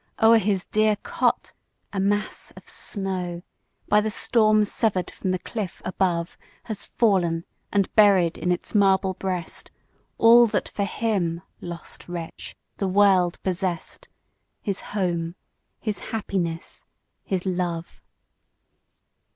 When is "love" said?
17.45-18.01